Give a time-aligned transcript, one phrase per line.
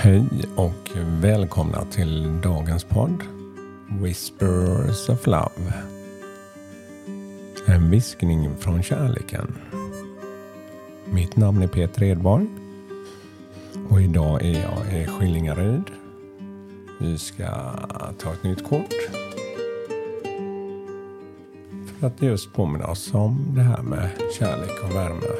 [0.00, 3.22] Hej och välkomna till dagens podd
[4.02, 5.72] Whispers of Love.
[7.66, 9.54] En viskning från kärleken.
[11.04, 12.46] Mitt namn är Peter Edborg
[13.88, 15.84] och idag är jag i Skillingaryd.
[17.00, 17.48] Vi ska
[18.18, 18.94] ta ett nytt kort
[21.98, 25.34] för att just påminna oss om det här med kärlek och värme.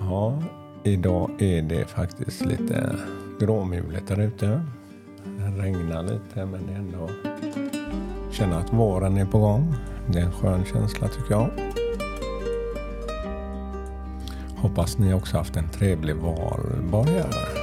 [0.00, 0.42] Ja,
[0.84, 2.96] Idag är det faktiskt lite
[3.40, 4.62] gråmulet där ute.
[5.24, 7.10] Det regnar lite men det är ändå
[8.30, 9.74] känner att våren är på gång.
[10.06, 11.50] Det är en skön känsla tycker jag.
[14.56, 17.62] Hoppas ni också haft en trevlig valborg här.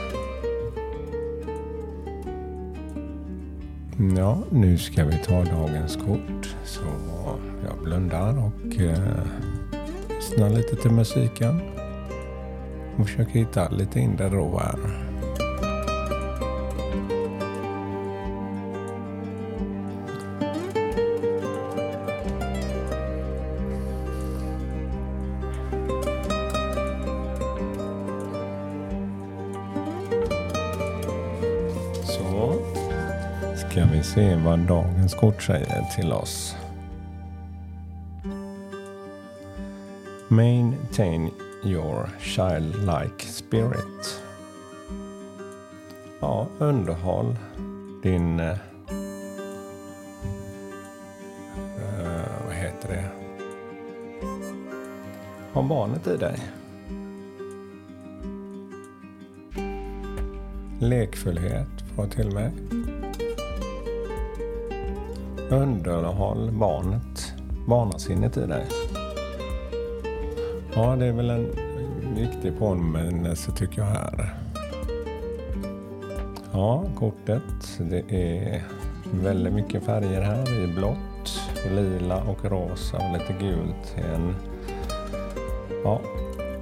[4.17, 6.55] Ja, nu ska vi ta dagens kort.
[6.65, 6.81] Så
[7.67, 9.23] jag blundar och eh,
[10.09, 11.61] lyssnar lite till musiken
[12.99, 14.79] och försöker hitta lite inre ro här.
[32.03, 32.53] Så
[33.55, 36.55] ska vi se vad dagens kort säger till oss.
[40.27, 41.31] Maintain
[41.63, 44.23] your childlike spirit.
[46.19, 47.35] Ja, underhåll
[48.03, 48.39] din...
[48.39, 48.55] Uh,
[52.45, 53.05] vad heter det?
[55.53, 56.39] Ha barnet i dig.
[60.79, 62.51] Lekfullhet får till mig.
[65.49, 67.33] Underhåll barnet,
[67.67, 68.67] barnasinnet i dig.
[70.75, 71.51] Ja, det är väl en
[72.15, 74.33] viktig påminnelse tycker jag här.
[76.51, 77.79] Ja, kortet.
[77.79, 78.63] Det är
[79.11, 83.95] väldigt mycket färger här i blått, lila och rosa och lite gult.
[84.13, 84.35] En,
[85.83, 86.01] ja,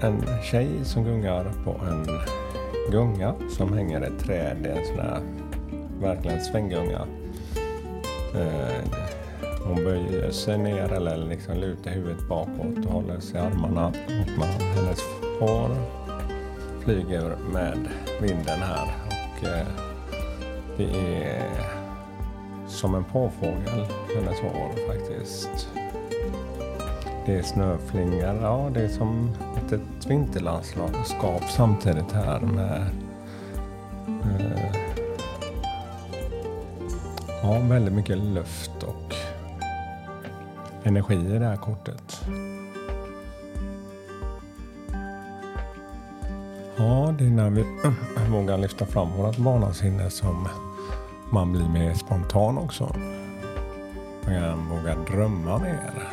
[0.02, 2.06] en tjej som gungar på en
[2.92, 4.58] gunga som hänger i ett träd.
[4.64, 5.22] Det är en sån här
[6.02, 7.02] verkligen svänggunga.
[8.36, 8.84] Eh,
[9.68, 13.94] hon böjer sig ner eller liksom lutar huvudet bakåt och håller sig i armarna.
[14.38, 15.00] Man, hennes
[15.40, 15.70] hår
[16.84, 17.88] flyger med
[18.22, 18.96] vinden här.
[19.08, 19.68] Och eh,
[20.78, 20.84] det
[21.24, 21.78] är
[22.68, 23.86] som en påfågel,
[24.16, 25.70] hennes hår faktiskt.
[27.26, 32.86] Det är snöflingor, ja det är som ett, ett vinterlandskap samtidigt här med
[34.08, 34.76] eh,
[37.44, 39.07] ja, väldigt mycket luft och
[40.88, 42.22] energi i det här kortet.
[46.78, 47.66] Ja, det är när vi
[48.30, 50.48] vågar lyfta fram vårt barnasinne som
[51.32, 52.96] man blir mer spontan också.
[54.26, 56.10] Man vågar drömma mer.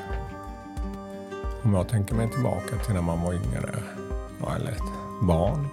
[1.62, 3.74] Om jag tänker mig tillbaka till när man var yngre,
[4.56, 5.68] eller ett barn.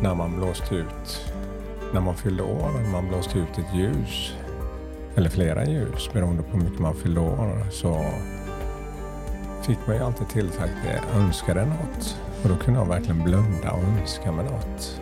[0.00, 1.32] När man blåste ut
[1.92, 4.34] när man fyllde år, när man blåste ut ett ljus,
[5.16, 8.04] eller flera ljus beroende på hur mycket man fyllde år, så
[9.62, 12.18] fick man ju alltid tillsagt att jag önskade något.
[12.42, 15.00] Och då kunde jag verkligen blunda och önska mig något.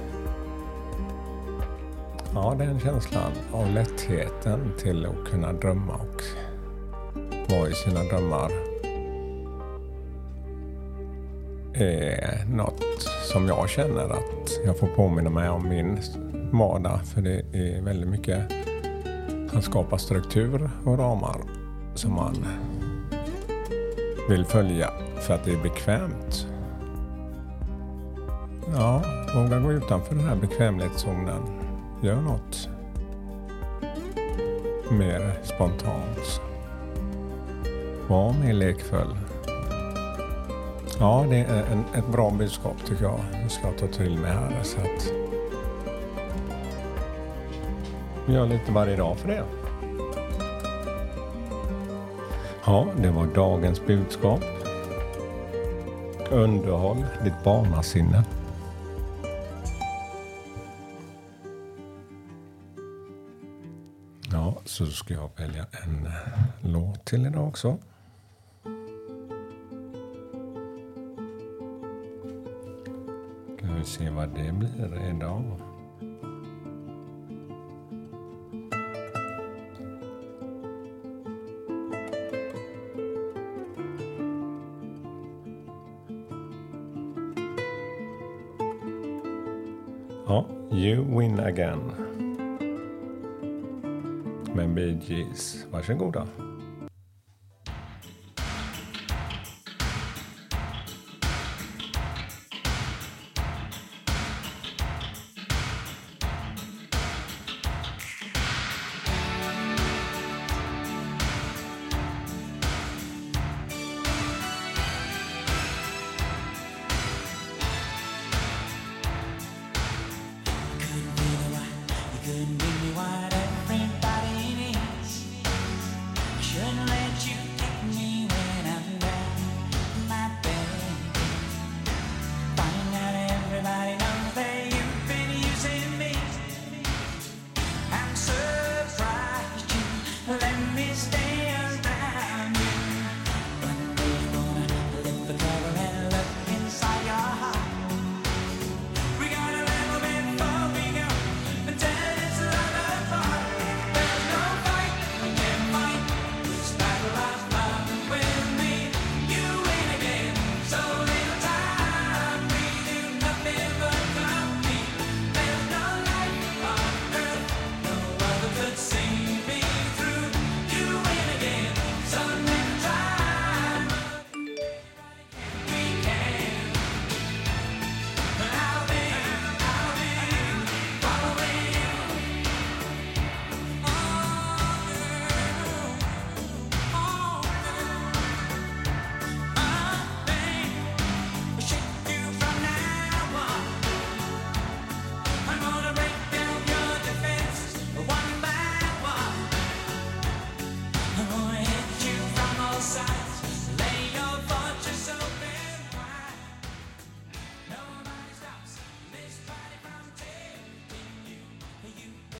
[2.34, 6.22] Ja, den känslan av lättheten till att kunna drömma och
[7.50, 8.50] vara i sina drömmar
[11.74, 15.98] är något som jag känner att jag får påminna mig om min
[16.52, 17.00] vardag.
[17.04, 18.42] För det är väldigt mycket
[19.54, 21.40] att skapa struktur och ramar
[21.94, 22.46] som man
[24.28, 26.46] vill följa för att det är bekvämt.
[28.74, 29.02] Ja,
[29.34, 31.42] våga gå utanför den här bekvämlighetszonen.
[32.02, 32.68] Gör något
[34.90, 36.40] mer spontant.
[38.08, 39.16] Var mer lekfull.
[40.98, 43.20] Ja, det är en, ett bra budskap tycker jag.
[43.42, 44.62] Jag ska ta till mig här.
[44.62, 45.23] Så att
[48.28, 49.44] gör lite varje dag för det.
[52.66, 54.40] Ja, det var dagens budskap.
[56.30, 58.24] Underhåll ditt barnasinne.
[64.32, 66.12] Ja, så ska jag välja en eh,
[66.60, 67.78] låt till idag också.
[73.56, 75.73] Ska vi se vad det blir idag.
[90.26, 91.80] Ja, You Win Again.
[94.54, 95.66] Med Bee Gees.
[95.70, 96.26] Varsågoda.